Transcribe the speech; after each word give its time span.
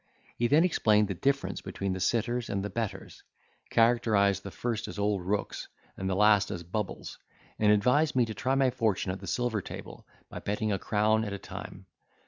He 0.35 0.47
then 0.47 0.63
explained 0.63 1.09
the 1.09 1.13
difference 1.13 1.61
between 1.61 1.93
the 1.93 1.99
sitters 1.99 2.49
and 2.49 2.65
the 2.65 2.71
bettors; 2.71 3.21
characterised 3.69 4.41
the 4.41 4.49
first 4.49 4.87
as 4.87 4.97
old 4.97 5.21
rooks, 5.21 5.67
and 5.95 6.09
the 6.09 6.15
last 6.15 6.49
as 6.49 6.63
bubbles; 6.63 7.19
and 7.59 7.71
advised 7.71 8.15
me 8.15 8.25
to 8.25 8.33
try 8.33 8.55
my 8.55 8.71
fortune 8.71 9.11
at 9.11 9.19
the 9.19 9.27
silver 9.27 9.61
table, 9.61 10.07
by 10.27 10.39
betting 10.39 10.71
a 10.71 10.79
crown 10.79 11.23
at 11.23 11.33
a 11.33 11.37
time. 11.37 11.85